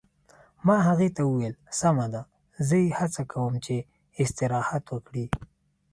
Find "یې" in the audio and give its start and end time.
2.83-2.89